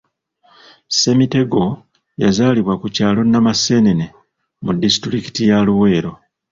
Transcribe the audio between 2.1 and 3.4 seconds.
yazaalibwa ku kyalo